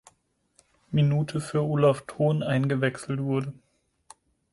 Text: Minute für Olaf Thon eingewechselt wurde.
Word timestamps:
Minute 0.89 1.39
für 1.39 1.61
Olaf 1.61 2.05
Thon 2.07 2.41
eingewechselt 2.41 3.19
wurde. 3.21 3.53